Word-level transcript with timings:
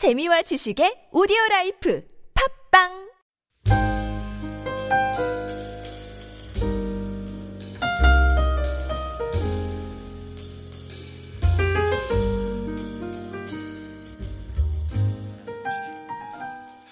재미와 0.00 0.40
지식의 0.40 1.10
오디오 1.12 1.36
라이프 1.50 2.02
팟빵 2.72 3.10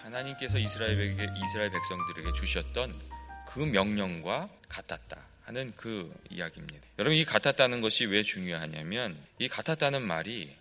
하나님께서 0.02 0.58
이스라엘에게 0.58 1.28
이스라엘 1.46 1.70
백성들에게 1.70 2.32
주셨던 2.36 2.92
그 3.46 3.60
명령과 3.60 4.50
같았다 4.68 5.16
하는 5.44 5.72
그 5.76 6.14
이야기입니다. 6.28 6.86
여러분 6.98 7.16
이 7.16 7.24
같았다는 7.24 7.80
것이 7.80 8.04
왜 8.04 8.22
중요하냐면 8.22 9.16
이 9.38 9.48
같았다는 9.48 10.06
말이 10.06 10.54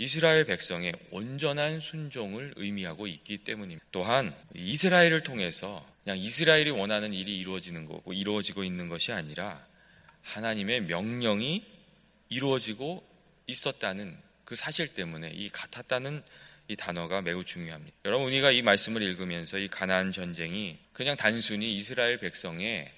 이스라엘 0.00 0.46
백성의 0.46 0.94
온전한 1.10 1.78
순종을 1.78 2.54
의미하고 2.56 3.06
있기 3.06 3.36
때문입니다. 3.44 3.84
또한 3.92 4.34
이스라엘을 4.54 5.22
통해서 5.22 5.86
그냥 6.02 6.16
이스라엘이 6.16 6.70
원하는 6.70 7.12
일이 7.12 7.38
이루어지는 7.38 7.84
거고 7.84 8.14
이루어지고 8.14 8.64
있는 8.64 8.88
것이 8.88 9.12
아니라 9.12 9.62
하나님의 10.22 10.84
명령이 10.84 11.66
이루어지고 12.30 13.06
있었다는 13.46 14.16
그 14.46 14.56
사실 14.56 14.88
때문에 14.88 15.32
이 15.34 15.50
같았다는 15.50 16.22
이 16.68 16.76
단어가 16.76 17.20
매우 17.20 17.44
중요합니다. 17.44 17.94
여러분 18.06 18.28
우리가 18.28 18.52
이 18.52 18.62
말씀을 18.62 19.02
읽으면서 19.02 19.58
이 19.58 19.68
가나안 19.68 20.12
전쟁이 20.12 20.78
그냥 20.94 21.14
단순히 21.14 21.76
이스라엘 21.76 22.16
백성의 22.16 22.90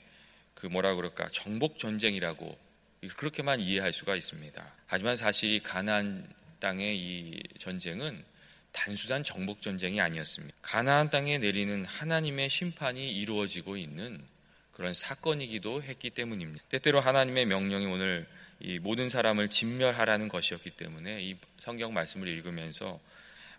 그 0.55 0.69
뭐라 0.69 0.94
그럴까 0.94 1.30
정복 1.32 1.80
전쟁이라고 1.80 2.56
그렇게만 3.16 3.58
이해할 3.58 3.92
수가 3.92 4.14
있습니다. 4.14 4.72
하지만 4.86 5.16
사실 5.16 5.50
이 5.50 5.58
가나안 5.58 6.28
땅의 6.62 6.96
이 6.96 7.42
전쟁은 7.58 8.24
단순한 8.70 9.24
정복 9.24 9.60
전쟁이 9.60 10.00
아니었습니다. 10.00 10.56
가나안 10.62 11.10
땅에 11.10 11.38
내리는 11.38 11.84
하나님의 11.84 12.48
심판이 12.48 13.10
이루어지고 13.19 13.77
있는 13.77 14.22
그런 14.70 14.94
사건이기도 14.94 15.82
했기 15.82 16.08
때문입니다. 16.08 16.64
때때로 16.69 17.00
하나님의 17.00 17.46
명령이 17.46 17.86
오늘 17.86 18.27
이 18.60 18.78
모든 18.78 19.08
사람을 19.08 19.50
진멸하라는 19.50 20.28
것이었기 20.28 20.70
때문에 20.70 21.20
이 21.20 21.36
성경 21.58 21.92
말씀을 21.92 22.28
읽으면서 22.28 23.00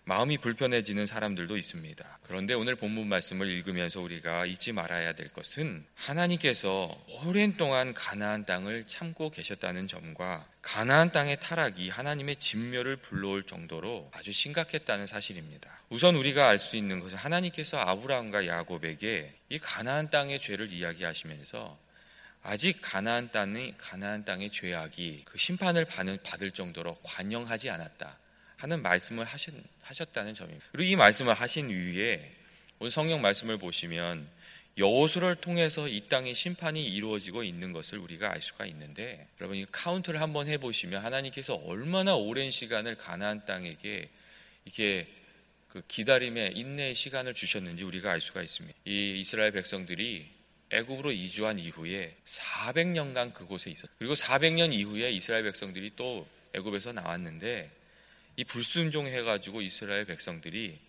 마음이 0.05 0.37
불편해지는 0.39 1.05
사람들도 1.05 1.55
있습니다. 1.55 2.19
그런데 2.23 2.53
오늘 2.53 2.75
본문 2.75 3.07
말씀을 3.07 3.47
읽으면서 3.47 4.01
우리가 4.01 4.45
잊지 4.45 4.73
말아야 4.73 5.13
될 5.13 5.29
것은 5.29 5.85
하나님께서 5.95 6.97
오랜 7.25 7.55
동안 7.55 7.93
가나안 7.93 8.45
땅을 8.45 8.85
참고 8.85 9.29
계셨다는 9.29 9.87
점과 9.87 10.45
가나안 10.61 11.11
땅의 11.13 11.39
타락이 11.39 11.89
하나님의 11.89 12.35
진멸을 12.37 12.97
불러올 12.97 13.43
정도로 13.43 14.11
아주 14.13 14.33
심각했다는 14.33 15.07
사실입니다. 15.07 15.69
우선 15.89 16.15
우리가 16.15 16.49
알 16.49 16.59
수 16.59 16.75
있는 16.75 16.99
것은 16.99 17.17
하나님께서 17.17 17.79
아브라함과 17.79 18.45
야곱에게 18.45 19.33
이 19.49 19.59
가나안 19.59 20.09
땅의 20.09 20.41
죄를 20.41 20.71
이야기하시면서 20.71 21.77
아직 22.41 22.79
가나안 22.81 23.31
땅의 23.31 23.75
가나안 23.77 24.25
땅의 24.25 24.51
죄악이 24.51 25.23
그 25.23 25.37
심판을 25.37 25.85
받을 25.85 26.51
정도로 26.51 26.97
관영하지 27.03 27.69
않았다. 27.69 28.17
하는 28.63 28.81
말씀을 28.81 29.25
하신, 29.25 29.61
하셨다는 29.81 30.33
점입니다. 30.33 30.65
그리고 30.71 30.89
이 30.89 30.95
말씀을 30.95 31.33
하신 31.33 31.69
이후에 31.69 32.31
오늘 32.79 32.91
성경 32.91 33.21
말씀을 33.21 33.57
보시면 33.57 34.25
여호수를 34.77 35.35
통해서 35.35 35.89
이 35.89 36.07
땅의 36.07 36.33
심판이 36.33 36.81
이루어지고 36.81 37.43
있는 37.43 37.73
것을 37.73 37.97
우리가 37.99 38.31
알 38.31 38.41
수가 38.41 38.65
있는데 38.67 39.27
여러분 39.41 39.57
이 39.57 39.65
카운트를 39.69 40.21
한번 40.21 40.47
해보시면 40.47 41.03
하나님께서 41.03 41.55
얼마나 41.55 42.15
오랜 42.15 42.51
시간을 42.51 42.95
가나안 42.95 43.45
땅에게 43.45 44.09
이게 44.63 45.07
그 45.67 45.81
기다림의 45.85 46.53
인내의 46.55 46.95
시간을 46.95 47.33
주셨는지 47.33 47.83
우리가 47.83 48.11
알 48.11 48.21
수가 48.21 48.41
있습니다. 48.41 48.79
이 48.85 49.19
이스라엘 49.19 49.51
백성들이 49.51 50.29
애굽으로 50.69 51.11
이주한 51.11 51.59
이후에 51.59 52.15
400년간 52.25 53.33
그곳에 53.33 53.71
있었. 53.71 53.89
그리고 53.99 54.13
400년 54.13 54.71
이후에 54.71 55.11
이스라엘 55.11 55.43
백성들이 55.43 55.91
또 55.97 56.25
애굽에서 56.53 56.93
나왔는데 56.93 57.82
이 58.35 58.43
불순종해가지고 58.43 59.61
이스라엘 59.61 60.05
백성들이 60.05 60.79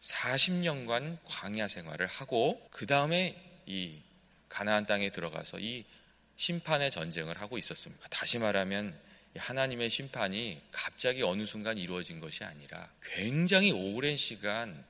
40년간 0.00 1.18
광야 1.24 1.68
생활을 1.68 2.06
하고 2.06 2.66
그 2.70 2.86
다음에 2.86 3.36
이 3.66 3.98
가나안 4.48 4.86
땅에 4.86 5.10
들어가서 5.10 5.58
이 5.58 5.84
심판의 6.36 6.90
전쟁을 6.90 7.40
하고 7.40 7.58
있었습니다. 7.58 8.08
다시 8.08 8.38
말하면 8.38 8.98
하나님의 9.36 9.90
심판이 9.90 10.60
갑자기 10.70 11.22
어느 11.22 11.44
순간 11.44 11.76
이루어진 11.76 12.20
것이 12.20 12.44
아니라 12.44 12.90
굉장히 13.02 13.72
오랜 13.72 14.16
시간 14.16 14.84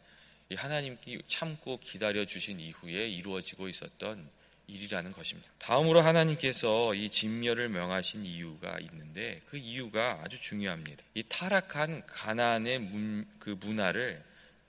하나님께 0.55 1.23
참고 1.27 1.79
기다려 1.81 2.25
주신 2.25 2.61
이후에 2.61 3.09
이루어지고 3.09 3.69
있었던 3.69 4.31
일이라는 4.67 5.13
것입니다. 5.13 5.49
다음으로 5.59 6.01
하나님께서 6.01 6.95
이 6.95 7.11
진멸을 7.11 7.69
명하신 7.69 8.25
이유가 8.25 8.79
있는데 8.81 9.41
그 9.47 9.57
이유가 9.57 10.21
아주 10.25 10.41
중요합니다. 10.41 11.05
이 11.15 11.23
타락한 11.23 12.07
가나안의 12.07 12.79
문, 12.81 13.27
그 13.39 13.51
문화를 13.61 14.23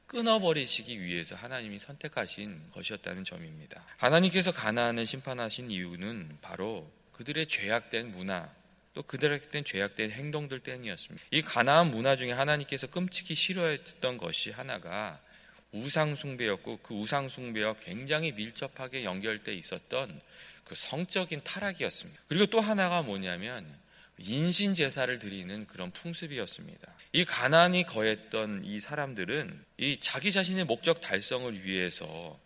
끊어버리시기 0.06 1.02
위해서 1.02 1.36
하나님이 1.36 1.80
선택하신 1.80 2.70
것이었다는 2.72 3.26
점입니다. 3.26 3.84
하나님께서 3.98 4.52
가나안을 4.52 5.06
심판하신 5.06 5.70
이유는 5.70 6.38
바로 6.42 6.90
그들의 7.12 7.48
죄악된 7.48 8.12
문화 8.12 8.50
또 8.94 9.04
그들에게 9.04 9.64
죄악된 9.64 10.12
행동들 10.12 10.62
때문이었습니다. 10.62 11.28
이 11.30 11.42
가나안 11.44 11.92
문화 11.92 12.16
중에 12.16 12.32
하나님께서 12.32 12.88
끔찍히 12.88 13.36
싫어했던 13.36 14.18
것이 14.18 14.50
하나가 14.50 15.22
우상숭배였고 15.72 16.78
그 16.78 16.94
우상숭배와 16.94 17.76
굉장히 17.84 18.32
밀접하게 18.32 19.04
연결돼 19.04 19.54
있었던 19.54 20.22
그 20.64 20.76
성적인 20.76 21.42
타락이었습니다. 21.44 22.22
그리고 22.28 22.46
또 22.48 22.60
하나가 22.60 23.02
뭐냐면 23.02 23.66
인신 24.20 24.74
제사를 24.74 25.18
드리는 25.20 25.68
그런 25.68 25.92
풍습이었습니다. 25.92 26.94
이 27.14 27.24
가난이 27.24 27.84
거했던 27.84 28.64
이 28.66 28.80
사람들은 28.80 29.66
이 29.78 30.00
자기 30.00 30.32
자신의 30.32 30.66
목적 30.66 31.02
달성을 31.02 31.64
위해서 31.64 32.40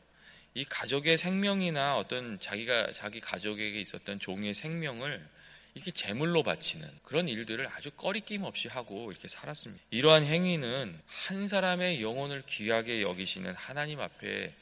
이 0.53 0.65
가족의 0.65 1.17
생명이나 1.17 1.97
어떤 1.97 2.39
자기가 2.39 2.91
자기 2.91 3.21
가족에게 3.21 3.79
있었던 3.79 4.19
종의 4.19 4.53
생명을 4.53 5.25
이렇게 5.73 5.91
제물로 5.91 6.43
바치는 6.43 6.87
그런 7.03 7.27
일들을 7.27 7.67
아주 7.67 7.91
꺼리낌 7.91 8.43
없이 8.43 8.67
하고 8.67 9.11
이렇게 9.11 9.27
살았습니다. 9.27 9.83
이러한 9.89 10.25
행위는 10.25 10.99
한 11.05 11.47
사람의 11.47 12.01
영혼을 12.01 12.43
귀하게 12.45 13.01
여기시는 13.01 13.53
하나님 13.55 13.99
앞에 13.99 14.53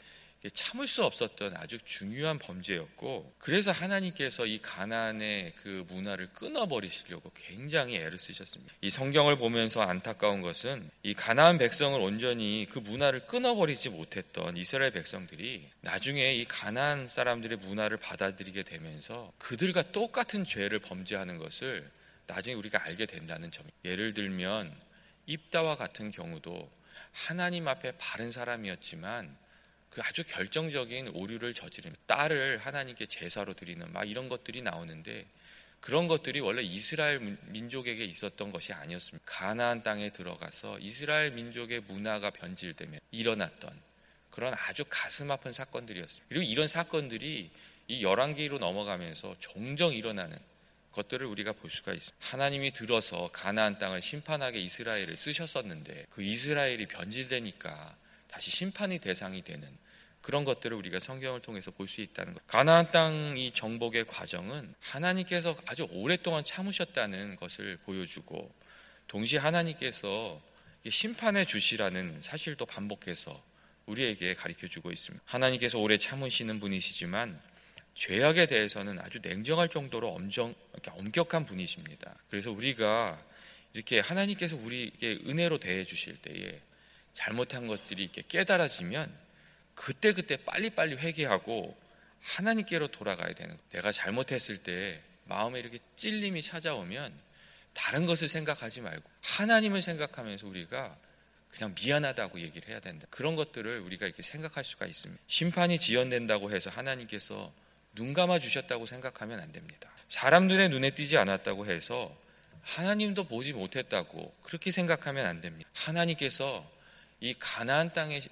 참을 0.53 0.87
수 0.87 1.03
없었던 1.03 1.57
아주 1.57 1.77
중요한 1.83 2.39
범죄였고 2.39 3.35
그래서 3.39 3.71
하나님께서 3.71 4.45
이 4.45 4.59
가난의 4.61 5.53
그 5.57 5.85
문화를 5.89 6.31
끊어버리시려고 6.31 7.31
굉장히 7.35 7.97
애를 7.97 8.17
쓰셨습니다. 8.17 8.73
이 8.79 8.89
성경을 8.89 9.37
보면서 9.37 9.81
안타까운 9.81 10.41
것은 10.41 10.89
이 11.03 11.13
가나안 11.13 11.57
백성을 11.57 11.99
온전히 11.99 12.67
그 12.71 12.79
문화를 12.79 13.27
끊어버리지 13.27 13.89
못했던 13.89 14.55
이스라엘 14.55 14.91
백성들이 14.91 15.69
나중에 15.81 16.33
이 16.33 16.45
가나안 16.45 17.09
사람들의 17.09 17.57
문화를 17.57 17.97
받아들이게 17.97 18.63
되면서 18.63 19.33
그들과 19.39 19.91
똑같은 19.91 20.45
죄를 20.45 20.79
범죄하는 20.79 21.37
것을 21.37 21.89
나중에 22.27 22.55
우리가 22.55 22.81
알게 22.85 23.07
된다는 23.07 23.51
점. 23.51 23.65
예를 23.83 24.13
들면 24.13 24.73
입다와 25.25 25.75
같은 25.75 26.11
경우도 26.11 26.71
하나님 27.11 27.67
앞에 27.67 27.93
바른 27.97 28.31
사람이었지만 28.31 29.35
그 29.89 30.01
아주 30.03 30.23
결정적인 30.23 31.09
오류를 31.09 31.53
저지른 31.53 31.93
딸을 32.05 32.59
하나님께 32.59 33.07
제사로 33.07 33.53
드리는 33.53 33.91
막 33.91 34.09
이런 34.09 34.29
것들이 34.29 34.61
나오는데 34.61 35.25
그런 35.81 36.07
것들이 36.07 36.41
원래 36.41 36.61
이스라엘 36.61 37.37
민족에게 37.47 38.03
있었던 38.03 38.51
것이 38.51 38.73
아니었습니다. 38.73 39.23
가나안 39.25 39.81
땅에 39.81 40.09
들어가서 40.09 40.79
이스라엘 40.79 41.31
민족의 41.31 41.81
문화가 41.81 42.29
변질되면 42.31 42.99
일어났던 43.11 43.81
그런 44.29 44.53
아주 44.53 44.83
가슴 44.89 45.31
아픈 45.31 45.51
사건들이었습니다. 45.51 46.25
그리고 46.29 46.43
이런 46.43 46.67
사건들이 46.67 47.49
이 47.87 48.03
열왕기로 48.03 48.59
넘어가면서 48.59 49.35
종종 49.39 49.93
일어나는 49.93 50.37
것들을 50.91 51.25
우리가 51.25 51.53
볼 51.53 51.71
수가 51.71 51.93
있습니다. 51.93 52.17
하나님이 52.19 52.71
들어서 52.71 53.29
가나안 53.31 53.79
땅을 53.79 54.01
심판하게 54.01 54.59
이스라엘을 54.59 55.17
쓰셨었는데 55.17 56.07
그 56.09 56.21
이스라엘이 56.21 56.87
변질되니까 56.87 57.95
다시 58.31 58.51
심판의 58.51 58.99
대상이 58.99 59.41
되는 59.43 59.67
그런 60.21 60.43
것들을 60.45 60.75
우리가 60.75 60.99
성경을 60.99 61.41
통해서 61.41 61.71
볼 61.71 61.87
수 61.87 62.01
있다는 62.01 62.33
것. 62.33 62.45
가나안 62.47 62.91
땅 62.91 63.35
이 63.37 63.51
정복의 63.53 64.05
과정은 64.05 64.73
하나님께서 64.79 65.55
아주 65.67 65.87
오랫동안 65.91 66.43
참으셨다는 66.43 67.37
것을 67.37 67.77
보여주고 67.85 68.53
동시에 69.07 69.39
하나님께서 69.39 70.41
심판해 70.89 71.45
주시라는 71.45 72.21
사실도 72.21 72.65
반복해서 72.65 73.41
우리에게 73.85 74.35
가르쳐 74.35 74.67
주고 74.67 74.91
있습니다. 74.91 75.23
하나님께서 75.25 75.79
오래 75.79 75.97
참으시는 75.97 76.59
분이시지만 76.59 77.41
죄악에 77.95 78.45
대해서는 78.45 78.99
아주 78.99 79.19
냉정할 79.21 79.69
정도로 79.69 80.09
엄정, 80.09 80.53
엄격한 80.87 81.45
분이십니다. 81.45 82.15
그래서 82.29 82.51
우리가 82.51 83.21
이렇게 83.73 83.99
하나님께서 83.99 84.55
우리에게 84.55 85.19
은혜로 85.25 85.59
대해 85.59 85.85
주실 85.85 86.17
때에 86.17 86.61
잘못한 87.13 87.67
것들이 87.67 88.03
이렇게 88.03 88.23
깨달아지면 88.27 89.13
그때 89.75 90.13
그때 90.13 90.37
빨리 90.37 90.69
빨리 90.69 90.95
회개하고 90.95 91.77
하나님께로 92.21 92.89
돌아가야 92.89 93.33
되는 93.33 93.55
거예요. 93.55 93.69
내가 93.71 93.91
잘못했을 93.91 94.63
때 94.63 95.01
마음에 95.25 95.59
이렇게 95.59 95.79
찔림이 95.95 96.41
찾아오면 96.41 97.13
다른 97.73 98.05
것을 98.05 98.27
생각하지 98.27 98.81
말고 98.81 99.09
하나님을 99.21 99.81
생각하면서 99.81 100.47
우리가 100.47 100.97
그냥 101.49 101.73
미안하다고 101.79 102.41
얘기를 102.41 102.67
해야 102.69 102.79
된다. 102.79 103.07
그런 103.09 103.35
것들을 103.35 103.79
우리가 103.79 104.05
이렇게 104.05 104.21
생각할 104.21 104.63
수가 104.63 104.85
있습니다. 104.85 105.21
심판이 105.27 105.79
지연된다고 105.79 106.51
해서 106.51 106.69
하나님께서 106.69 107.53
눈 107.95 108.13
감아 108.13 108.39
주셨다고 108.39 108.85
생각하면 108.85 109.39
안 109.39 109.51
됩니다. 109.51 109.89
사람들의 110.09 110.69
눈에 110.69 110.91
띄지 110.91 111.17
않았다고 111.17 111.65
해서 111.65 112.15
하나님도 112.61 113.25
보지 113.25 113.53
못했다고 113.53 114.35
그렇게 114.43 114.71
생각하면 114.71 115.25
안 115.25 115.41
됩니다. 115.41 115.69
하나님께서 115.73 116.69
이 117.19 117.33
가나안 117.37 117.93
땅의 117.93 118.23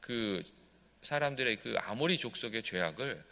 그 0.00 0.42
사람들의 1.02 1.56
그 1.56 1.76
아모리 1.78 2.18
족속의 2.18 2.62
죄악을 2.62 3.22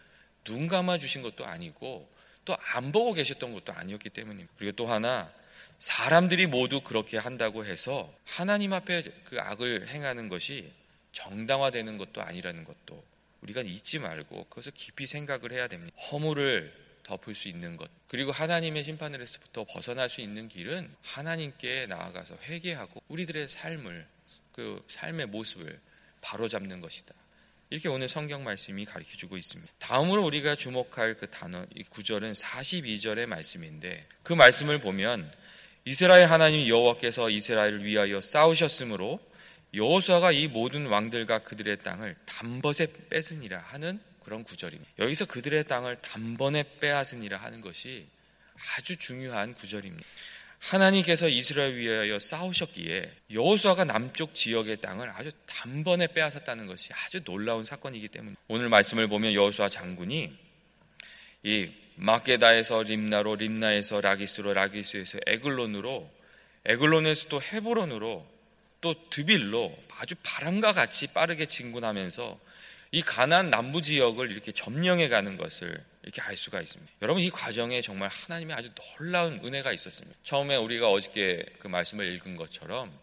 눈 0.45 0.69
감아 0.69 0.99
주신 0.99 1.23
것도 1.23 1.47
아니고 1.47 2.11
또 2.45 2.57
안 2.61 2.93
보고 2.93 3.13
계셨던 3.13 3.53
것도 3.53 3.73
아니었기 3.73 4.11
때문입니다. 4.11 4.53
그리고 4.57 4.73
또 4.77 4.87
하나 4.87 5.33
사람들이 5.79 6.47
모두 6.47 6.81
그렇게 6.81 7.17
한다고 7.17 7.65
해서 7.65 8.13
하나님 8.25 8.73
앞에 8.73 9.05
그 9.25 9.41
악을 9.41 9.89
행하는 9.89 10.29
것이 10.29 10.73
정당화되는 11.13 11.97
것도 11.97 12.23
아니라는 12.23 12.65
것도 12.65 13.03
우리가 13.43 13.63
잊지 13.63 13.99
말고 13.99 14.45
그것을 14.45 14.73
깊이 14.73 15.07
생각을 15.07 15.53
해야 15.53 15.69
됩니다. 15.69 15.97
허물을 16.11 16.73
덮을 17.05 17.35
수 17.35 17.49
있는 17.49 17.77
것 17.77 17.91
그리고 18.09 18.31
하나님의 18.31 18.85
심판으로부터 18.85 19.65
벗어날 19.65 20.09
수 20.09 20.21
있는 20.21 20.49
길은 20.49 20.95
하나님께 21.03 21.87
나아가서 21.87 22.37
회개하고 22.43 23.03
우리들의 23.09 23.49
삶을 23.49 24.07
그 24.61 24.85
삶의 24.89 25.29
모습을 25.29 25.81
바로잡는 26.21 26.83
것이다. 26.83 27.15
이렇게 27.71 27.89
오늘 27.89 28.11
성경 28.11 28.45
말씀이 28.45 28.85
가르쳐 28.85 29.17
주고 29.17 29.39
있습니다. 29.39 29.73
다음으로 29.79 30.23
우리가 30.27 30.55
주목할 30.55 31.15
그 31.15 31.31
단어, 31.31 31.65
이 31.75 31.83
구절은 31.85 32.35
42절의 32.35 33.25
말씀인데 33.25 34.07
그 34.23 34.35
말씀을 34.35 34.79
보면 34.83 35.33
이스라엘 35.87 36.27
하나님 36.27 36.69
여호와께서 36.69 37.31
이스라엘을 37.31 37.85
위하여 37.85 38.21
싸우셨으므로 38.21 39.19
여호수아가 39.73 40.31
이 40.33 40.47
모든 40.47 40.89
왕들과 40.89 41.45
그들의 41.45 41.79
땅을 41.83 42.17
단번에 42.27 42.87
뺏으니라 43.09 43.61
하는 43.61 43.99
그런 44.23 44.45
구절입니다. 44.45 44.91
여기서 44.99 45.25
그들의 45.25 45.65
땅을 45.69 46.03
단번에 46.03 46.65
빼앗으니라 46.81 47.39
하는 47.39 47.63
것이 47.63 48.07
아주 48.77 48.99
중요한 48.99 49.55
구절입니다. 49.55 50.07
하나님께서 50.61 51.29
이스라엘 51.29 51.75
위하여 51.75 52.19
싸우셨기에 52.19 53.11
여호수아가 53.33 53.85
남쪽 53.85 54.35
지역의 54.35 54.81
땅을 54.81 55.11
아주 55.11 55.33
단번에 55.47 56.09
빼앗았다는 56.09 56.67
것이 56.67 56.93
아주 56.93 57.25
놀라운 57.25 57.65
사건이기 57.65 58.09
때문에 58.09 58.37
오늘 58.49 58.69
말씀을 58.69 59.09
보면 59.09 59.33
여호수아 59.33 59.69
장군이 59.69 60.33
이 61.43 61.71
마게다에서 61.97 62.83
림나로 62.83 63.37
림나에서 63.37 64.01
라기스로 64.01 64.53
라기스에서 64.53 65.19
에글론으로 65.27 66.11
에글론에서 66.67 67.29
또 67.29 67.41
헤브론으로 67.41 68.27
또 68.83 68.95
드빌로 69.11 69.77
아주 69.99 70.15
바람과 70.23 70.73
같이 70.73 71.07
빠르게 71.09 71.47
진군하면서 71.47 72.39
이 72.93 73.03
가난 73.03 73.51
남부 73.51 73.81
지역을 73.81 74.31
이렇게 74.31 74.53
점령해 74.53 75.09
가는 75.09 75.37
것을 75.37 75.83
이렇게 76.03 76.21
알 76.23 76.37
수가 76.37 76.61
있습니다. 76.61 76.93
여러분 77.03 77.23
이 77.23 77.31
과정에 77.31 77.83
정말 77.83 78.09
하나님의 78.09 78.57
아주 78.57 78.71
놀라운 78.75 79.41
은혜가 79.45 79.73
있었습니다. 79.73 80.19
처음에 80.23 80.57
우리가 80.57 80.91
어저께 80.91 81.45
그 81.59 81.69
말씀을 81.69 82.07
읽은 82.15 82.37
것처럼 82.37 82.97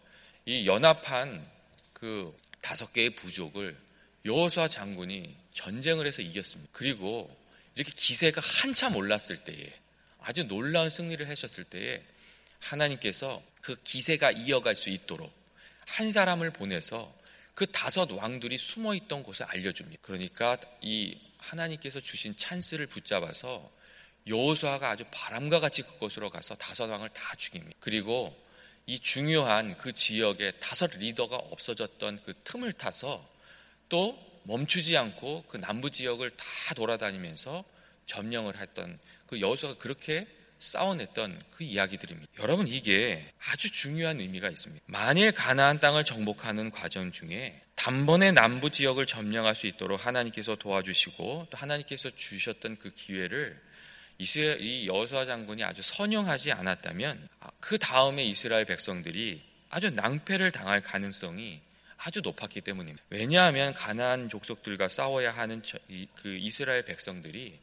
이 0.46 0.66
연합한 0.66 1.48
그 1.92 2.36
다섯 2.60 2.92
개의 2.92 3.10
부족을 3.10 3.76
여호수아 4.24 4.68
장군이 4.68 5.36
전쟁을 5.52 6.06
해서 6.06 6.22
이겼습니다. 6.22 6.70
그리고 6.72 7.34
이렇게 7.74 7.92
기세가 7.94 8.40
한참 8.40 8.96
올랐을 8.96 9.44
때에 9.44 9.72
아주 10.20 10.44
놀라운 10.44 10.90
승리를 10.90 11.28
하셨을 11.28 11.64
때에 11.64 12.02
하나님께서 12.60 13.42
그 13.60 13.76
기세가 13.82 14.32
이어갈 14.32 14.74
수 14.74 14.88
있도록 14.88 15.32
한 15.86 16.10
사람을 16.10 16.50
보내서 16.52 17.14
그 17.54 17.66
다섯 17.66 18.10
왕들이 18.10 18.58
숨어 18.58 18.94
있던 18.94 19.22
곳을 19.22 19.46
알려줍니다. 19.46 20.00
그러니까 20.02 20.58
이 20.80 21.16
하나님께서 21.50 22.00
주신 22.00 22.36
찬스를 22.36 22.86
붙잡아서 22.86 23.70
여호수아가 24.26 24.90
아주 24.90 25.04
바람과 25.10 25.60
같이 25.60 25.82
그곳으로 25.82 26.30
가서 26.30 26.54
다섯 26.54 26.90
왕을 26.90 27.08
다 27.10 27.34
죽입니다. 27.36 27.76
그리고 27.80 28.36
이 28.86 28.98
중요한 28.98 29.76
그 29.76 29.92
지역에 29.92 30.52
다섯 30.52 30.90
리더가 30.96 31.36
없어졌던 31.36 32.22
그 32.24 32.34
틈을 32.44 32.72
타서 32.72 33.26
또 33.88 34.18
멈추지 34.44 34.96
않고 34.96 35.44
그 35.48 35.56
남부 35.58 35.90
지역을 35.90 36.30
다 36.36 36.46
돌아다니면서 36.74 37.64
점령을 38.06 38.58
했던 38.58 38.98
그 39.26 39.40
여호수아가 39.40 39.78
그렇게 39.78 40.26
싸워냈던 40.58 41.42
그 41.50 41.64
이야기들입니다. 41.64 42.30
여러분 42.40 42.66
이게 42.66 43.32
아주 43.50 43.70
중요한 43.70 44.20
의미가 44.20 44.48
있습니다. 44.48 44.84
만일 44.86 45.32
가나안 45.32 45.80
땅을 45.80 46.04
정복하는 46.04 46.70
과정 46.70 47.12
중에 47.12 47.60
단번에 47.76 48.32
남부 48.32 48.70
지역을 48.70 49.06
점령할 49.06 49.54
수 49.54 49.66
있도록 49.66 50.04
하나님께서 50.04 50.56
도와주시고 50.56 51.46
또 51.50 51.56
하나님께서 51.56 52.10
주셨던 52.10 52.78
그 52.78 52.90
기회를 52.90 53.60
이스라엘 54.18 54.60
이 54.60 54.88
여호수아 54.88 55.24
장군이 55.24 55.62
아주 55.62 55.80
선용하지 55.82 56.50
않았다면 56.50 57.28
그 57.60 57.78
다음에 57.78 58.24
이스라엘 58.24 58.64
백성들이 58.64 59.40
아주 59.70 59.90
낭패를 59.90 60.50
당할 60.50 60.80
가능성이 60.80 61.60
아주 61.98 62.20
높았기 62.20 62.60
때문입니다. 62.62 63.04
왜냐하면 63.10 63.74
가나안 63.74 64.28
족속들과 64.28 64.88
싸워야 64.88 65.30
하는 65.30 65.62
그 66.16 66.36
이스라엘 66.36 66.84
백성들이 66.84 67.60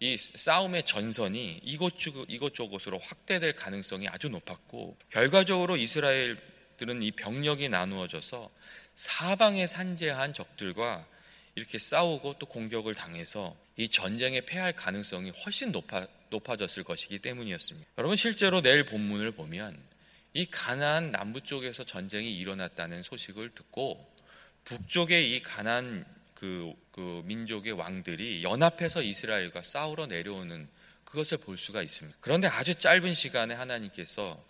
이 0.00 0.16
싸움의 0.18 0.84
전선이 0.84 1.60
이곳저곳으로 1.62 2.98
확대될 2.98 3.54
가능성이 3.54 4.08
아주 4.08 4.28
높았고 4.28 4.96
결과적으로 5.10 5.76
이스라엘들은 5.76 7.02
이 7.02 7.10
병력이 7.12 7.70
나누어져서 7.70 8.50
사방에 8.94 9.66
산재한 9.66 10.34
적들과 10.34 11.06
이렇게 11.54 11.78
싸우고 11.78 12.36
또 12.38 12.46
공격을 12.46 12.94
당해서 12.94 13.56
이 13.78 13.88
전쟁에 13.88 14.42
패할 14.42 14.74
가능성이 14.74 15.30
훨씬 15.30 15.72
높아, 15.72 16.06
높아졌을 16.28 16.84
것이기 16.84 17.18
때문이었습니다. 17.20 17.88
여러분 17.96 18.16
실제로 18.16 18.60
내일 18.60 18.84
본문을 18.84 19.32
보면 19.32 19.78
이 20.34 20.44
가나안 20.44 21.12
남부 21.12 21.40
쪽에서 21.40 21.84
전쟁이 21.84 22.36
일어났다는 22.36 23.02
소식을 23.02 23.54
듣고 23.54 24.14
북쪽의 24.64 25.34
이 25.34 25.42
가나안 25.42 26.04
그, 26.36 26.72
그 26.92 27.22
민족의 27.24 27.72
왕들이 27.72 28.44
연합해서 28.44 29.02
이스라엘과 29.02 29.62
싸우러 29.62 30.06
내려오는 30.06 30.68
그것을 31.04 31.38
볼 31.38 31.56
수가 31.56 31.82
있습니다. 31.82 32.16
그런데 32.20 32.46
아주 32.46 32.74
짧은 32.74 33.14
시간에 33.14 33.54
하나님께서 33.54 34.40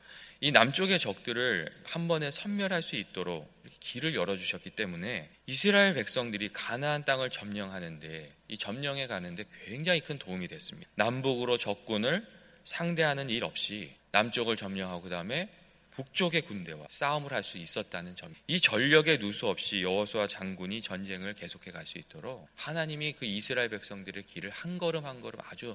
이 0.40 0.52
남쪽의 0.52 0.98
적들을 0.98 1.70
한 1.84 2.08
번에 2.08 2.30
섬멸할 2.30 2.82
수 2.82 2.96
있도록 2.96 3.50
길을 3.80 4.14
열어주셨기 4.14 4.70
때문에 4.70 5.30
이스라엘 5.46 5.94
백성들이 5.94 6.50
가나안 6.52 7.04
땅을 7.04 7.30
점령하는데 7.30 8.34
이 8.48 8.58
점령해 8.58 9.06
가는데 9.06 9.44
굉장히 9.64 10.00
큰 10.00 10.18
도움이 10.18 10.48
됐습니다. 10.48 10.90
남북으로 10.96 11.56
적군을 11.56 12.26
상대하는 12.64 13.30
일 13.30 13.44
없이 13.44 13.94
남쪽을 14.10 14.56
점령하고 14.56 15.02
그다음에 15.02 15.48
북쪽의 15.96 16.42
군대와 16.42 16.86
싸움을 16.90 17.32
할 17.32 17.42
수 17.42 17.58
있었다는 17.58 18.16
점. 18.16 18.34
이 18.46 18.60
전력의 18.60 19.18
누수 19.18 19.48
없이 19.48 19.82
여호수아 19.82 20.26
장군이 20.26 20.82
전쟁을 20.82 21.34
계속해 21.34 21.70
갈 21.70 21.86
수 21.86 21.96
있도록 21.98 22.48
하나님이 22.56 23.14
그 23.14 23.24
이스라엘 23.24 23.68
백성들의 23.70 24.24
길을 24.24 24.50
한 24.50 24.76
걸음 24.78 25.06
한 25.06 25.20
걸음 25.20 25.40
아주 25.44 25.74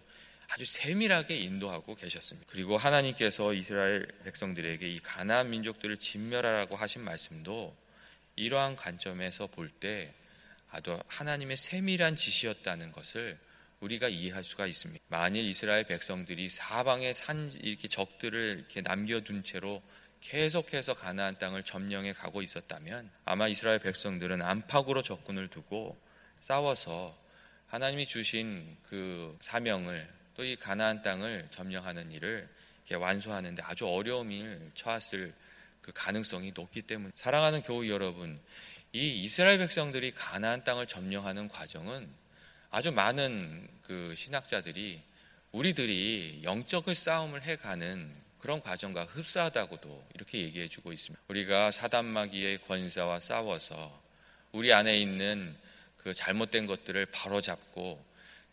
아주 0.50 0.66
세밀하게 0.66 1.38
인도하고 1.38 1.96
계셨습니다. 1.96 2.48
그리고 2.52 2.78
하나님께서 2.78 3.54
이스라엘 3.54 4.06
백성들에게 4.26 4.88
이 4.88 5.00
가나안 5.00 5.50
민족들을 5.50 5.98
진멸하라고 5.98 6.76
하신 6.76 7.02
말씀도 7.04 7.76
이러한 8.36 8.76
관점에서 8.76 9.48
볼 9.48 9.70
때 9.80 10.14
아주 10.70 11.00
하나님의 11.08 11.58
세밀한 11.58 12.16
지시였다는 12.16 12.92
것을 12.92 13.38
우리가 13.80 14.08
이해할 14.10 14.44
수가 14.44 14.68
있습니다. 14.68 15.04
만일 15.08 15.46
이스라엘 15.46 15.86
백성들이 15.86 16.50
사방에 16.50 17.14
산 17.14 17.50
이렇게 17.62 17.88
적들을 17.88 18.58
이렇게 18.60 18.82
남겨둔 18.82 19.44
채로 19.44 19.82
계속해서 20.22 20.94
가나안 20.94 21.38
땅을 21.38 21.64
점령해 21.64 22.14
가고 22.14 22.42
있었다면 22.42 23.10
아마 23.26 23.48
이스라엘 23.48 23.80
백성들은 23.80 24.42
안팎으로 24.42 25.02
적군을 25.02 25.50
두고 25.50 26.00
싸워서 26.42 27.18
하나님이 27.68 28.06
주신 28.06 28.78
그 28.84 29.38
사명을 29.42 30.22
또 30.36 30.44
이 30.44 30.56
가나안 30.56 31.02
땅을 31.04 31.48
점령하는 31.52 32.12
일을 32.12 32.50
이렇게 32.80 32.96
완수하는데 32.96 33.62
아주 33.64 33.88
어려움을 33.88 34.72
처했을 34.74 35.34
그 35.82 35.92
가능성이 35.94 36.52
높기 36.56 36.82
때문에 36.82 37.12
사랑하는 37.16 37.62
교우 37.62 37.88
여러분, 37.88 38.40
이 38.94 39.24
이스라엘 39.24 39.58
백성들이 39.60 40.14
가나안 40.16 40.64
땅을 40.64 40.88
점령하는 40.88 41.48
과정은 41.48 42.10
아주 42.72 42.92
많은 42.92 43.68
그 43.84 44.16
신학자들이 44.16 45.02
우리들이 45.52 46.42
영적의 46.44 46.96
싸움을 46.96 47.44
해가는 47.44 48.12
그런 48.42 48.62
과정과 48.62 49.06
흡사하다고도 49.06 50.08
이렇게 50.16 50.40
얘기해 50.40 50.68
주고 50.68 50.92
있습니다. 50.92 51.24
우리가 51.28 51.72
사단마귀의 51.72 52.60
권세와 52.68 53.20
싸워서 53.22 54.02
우리 54.52 54.74
안에 54.74 54.98
있는 55.00 55.56
그 55.98 56.14
잘못된 56.14 56.66
것들을 56.68 57.06
바로잡고 57.08 58.04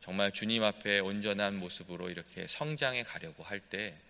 정말 0.00 0.30
주님 0.32 0.62
앞에 0.62 1.00
온전한 1.00 1.58
모습으로 1.58 2.10
이렇게 2.10 2.46
성장해 2.46 3.02
가려고 3.02 3.42
할 3.42 3.60
때 3.60 4.08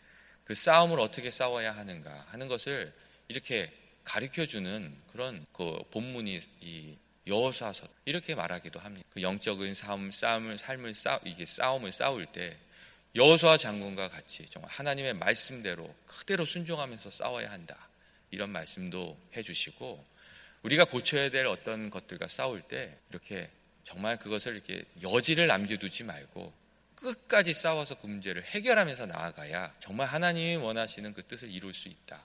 그 0.49 0.55
싸움을 0.55 0.99
어떻게 0.99 1.31
싸워야 1.31 1.73
하는가 1.77 2.25
하는 2.29 2.49
것을 2.49 2.91
이렇게 3.29 3.71
가르쳐 4.03 4.47
주는 4.47 4.97
그런 5.13 5.45
그 5.53 5.79
본문이 5.91 6.41
이 6.63 6.97
여호수아서 7.27 7.87
이렇게 8.07 8.35
말하기도 8.35 8.81
합니다. 8.81 9.07
그 9.11 9.21
영적인 9.21 9.75
싸움, 9.75 10.11
싸움을 10.11 10.57
삶을 10.57 10.95
싸 10.95 11.21
이게 11.27 11.45
싸움을 11.45 11.93
싸울 11.93 12.25
때 12.25 12.57
여호수아 13.15 13.57
장군과 13.57 14.09
같이 14.09 14.47
정말 14.51 14.71
하나님의 14.71 15.15
말씀대로 15.15 15.95
그대로 16.07 16.45
순종하면서 16.45 17.11
싸워야 17.11 17.51
한다. 17.51 17.89
이런 18.31 18.51
말씀도 18.51 19.19
해주시고 19.37 20.05
우리가 20.63 20.85
고쳐야 20.85 21.31
될 21.31 21.47
어떤 21.47 21.91
것들과 21.91 22.29
싸울 22.29 22.63
때 22.63 22.99
이렇게 23.11 23.51
정말 23.85 24.19
그것을 24.19 24.55
이렇게 24.55 24.85
여지를 25.03 25.47
남겨두지 25.47 26.05
말고 26.05 26.53
끝까지 26.97 27.55
싸워서 27.55 27.95
그 27.95 28.07
문제를 28.07 28.45
해결하면서 28.45 29.07
나아가야 29.07 29.75
정말 29.81 30.09
하나님이 30.09 30.57
원하시는 30.57 31.15
그 31.15 31.23
뜻을 31.23 31.51
이룰 31.51 31.73
수 31.73 31.89
있다 31.89 32.25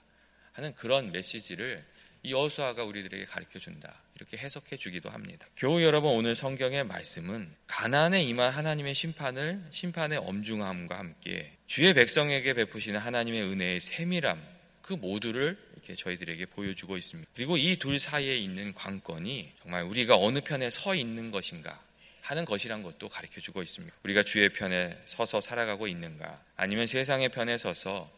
하는 0.52 0.74
그런 0.74 1.10
메시지를 1.12 1.84
이 2.22 2.32
여호수아가 2.32 2.84
우리들에게 2.84 3.24
가르쳐 3.24 3.58
준다. 3.58 4.03
이렇게 4.16 4.36
해석해 4.36 4.76
주기도 4.76 5.10
합니다. 5.10 5.46
교우 5.56 5.82
여러분 5.82 6.12
오늘 6.12 6.36
성경의 6.36 6.84
말씀은 6.84 7.52
가난에 7.66 8.22
임한 8.22 8.50
하나님의 8.52 8.94
심판을 8.94 9.64
심판의 9.70 10.18
엄중함과 10.18 10.96
함께 10.96 11.52
주의 11.66 11.92
백성에게 11.94 12.54
베푸시는 12.54 13.00
하나님의 13.00 13.42
은혜의 13.42 13.80
세밀함 13.80 14.40
그 14.82 14.92
모두를 14.92 15.58
이렇게 15.72 15.96
저희들에게 15.96 16.46
보여주고 16.46 16.96
있습니다. 16.96 17.28
그리고 17.34 17.56
이 17.56 17.76
둘 17.76 17.98
사이에 17.98 18.36
있는 18.36 18.72
관건이 18.74 19.52
정말 19.62 19.82
우리가 19.82 20.16
어느 20.16 20.40
편에 20.40 20.70
서 20.70 20.94
있는 20.94 21.30
것인가 21.30 21.82
하는 22.20 22.44
것이란 22.44 22.82
것도 22.82 23.08
가르쳐 23.08 23.40
주고 23.40 23.62
있습니다. 23.62 23.94
우리가 24.04 24.22
주의 24.22 24.48
편에 24.48 24.96
서서 25.06 25.40
살아가고 25.40 25.88
있는가 25.88 26.40
아니면 26.56 26.86
세상의 26.86 27.30
편에 27.30 27.58
서서 27.58 28.10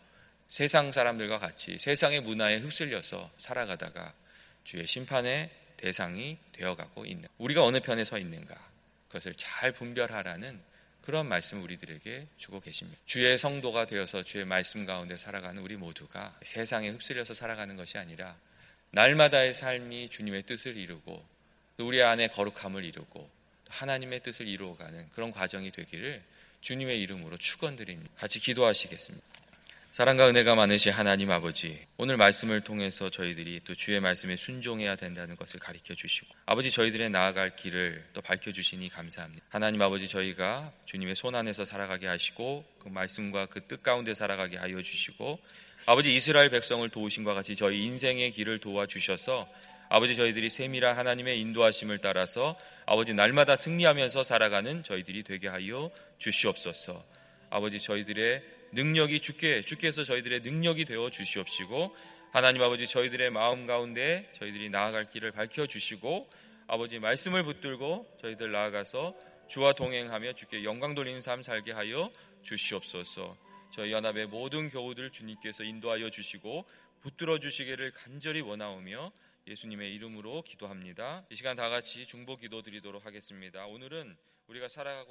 세상 0.48 0.92
사람들과 0.92 1.38
같이 1.38 1.78
세상의 1.78 2.20
문화에 2.20 2.58
휩쓸려서 2.58 3.30
살아가다가 3.36 4.12
주의 4.62 4.86
심판의 4.86 5.50
대상이 5.76 6.38
되어가고 6.52 7.04
있는 7.06 7.28
우리가 7.38 7.64
어느 7.64 7.80
편에 7.80 8.04
서 8.04 8.18
있는가 8.18 8.56
그것을 9.08 9.34
잘 9.36 9.72
분별하라는 9.72 10.60
그런 11.02 11.28
말씀을 11.28 11.62
우리들에게 11.62 12.26
주고 12.36 12.60
계십니다. 12.60 12.98
주의 13.06 13.38
성도가 13.38 13.86
되어서 13.86 14.24
주의 14.24 14.44
말씀 14.44 14.84
가운데 14.84 15.16
살아가는 15.16 15.62
우리 15.62 15.76
모두가 15.76 16.36
세상에 16.42 16.90
휩쓸려서 16.90 17.32
살아가는 17.32 17.76
것이 17.76 17.96
아니라 17.96 18.36
날마다의 18.90 19.54
삶이 19.54 20.08
주님의 20.10 20.42
뜻을 20.44 20.76
이루고 20.76 21.24
우리 21.78 22.02
안에 22.02 22.28
거룩함을 22.28 22.84
이루고 22.84 23.30
하나님의 23.68 24.20
뜻을 24.20 24.48
이루어가는 24.48 25.10
그런 25.10 25.30
과정이 25.30 25.70
되기를 25.70 26.22
주님의 26.60 27.00
이름으로 27.02 27.36
축원드립니다. 27.36 28.10
같이 28.16 28.40
기도하시겠습니다. 28.40 29.24
사랑과 29.96 30.28
은혜가 30.28 30.54
많으신 30.54 30.92
하나님 30.92 31.30
아버지, 31.30 31.78
오늘 31.96 32.18
말씀을 32.18 32.60
통해서 32.60 33.08
저희들이 33.08 33.62
또 33.64 33.74
주의 33.74 33.98
말씀에 33.98 34.36
순종해야 34.36 34.94
된다는 34.94 35.36
것을 35.36 35.58
가르쳐 35.58 35.94
주시고, 35.94 36.34
아버지 36.44 36.70
저희들의 36.70 37.08
나아갈 37.08 37.56
길을 37.56 38.04
또 38.12 38.20
밝혀 38.20 38.52
주시니 38.52 38.90
감사합니다. 38.90 39.46
하나님 39.48 39.80
아버지 39.80 40.06
저희가 40.06 40.70
주님의 40.84 41.16
손 41.16 41.34
안에서 41.34 41.64
살아가게 41.64 42.08
하시고, 42.08 42.62
그 42.78 42.88
말씀과 42.88 43.46
그 43.46 43.66
뜻 43.66 43.82
가운데 43.82 44.12
살아가게 44.12 44.58
하여 44.58 44.82
주시고, 44.82 45.38
아버지 45.86 46.14
이스라엘 46.14 46.50
백성을 46.50 46.86
도우신과 46.90 47.32
같이 47.32 47.56
저희 47.56 47.82
인생의 47.86 48.32
길을 48.32 48.58
도와 48.58 48.84
주셔서 48.84 49.48
아버지 49.88 50.14
저희들이 50.14 50.50
세밀한 50.50 50.94
하나님의 50.94 51.40
인도하심을 51.40 52.00
따라서 52.02 52.54
아버지 52.84 53.14
날마다 53.14 53.56
승리하면서 53.56 54.24
살아가는 54.24 54.82
저희들이 54.82 55.22
되게 55.22 55.48
하여 55.48 55.90
주시옵소서. 56.18 57.02
아버지 57.48 57.80
저희들의 57.80 58.55
능력이 58.72 59.20
주께 59.20 59.62
주께서 59.62 60.04
저희들의 60.04 60.40
능력이 60.40 60.84
되어 60.84 61.10
주시옵시고 61.10 61.94
하나님 62.32 62.62
아버지 62.62 62.86
저희들의 62.86 63.30
마음 63.30 63.66
가운데 63.66 64.30
저희들이 64.34 64.70
나아갈 64.70 65.08
길을 65.10 65.32
밝혀 65.32 65.66
주시고 65.66 66.28
아버지 66.66 66.98
말씀을 66.98 67.44
붙들고 67.44 68.18
저희들 68.20 68.50
나아가서 68.50 69.14
주와 69.48 69.74
동행하며 69.74 70.32
주께 70.32 70.64
영광 70.64 70.94
돌리는 70.94 71.20
삶 71.20 71.42
살게 71.42 71.72
하여 71.72 72.10
주시옵소서. 72.42 73.36
저희 73.72 73.92
연합의 73.92 74.26
모든 74.26 74.70
교우들 74.70 75.10
주님께서 75.10 75.62
인도하여 75.62 76.10
주시고 76.10 76.66
붙들어 77.02 77.38
주시기를 77.38 77.92
간절히 77.92 78.40
원하오며 78.40 79.12
예수님의 79.46 79.94
이름으로 79.94 80.42
기도합니다. 80.42 81.24
이 81.30 81.36
시간 81.36 81.56
다 81.56 81.68
같이 81.68 82.06
중보 82.06 82.36
기도 82.36 82.62
드리도록 82.62 83.06
하겠습니다. 83.06 83.66
오늘은 83.66 84.16
우리가 84.48 84.68
살아가고 84.68 85.04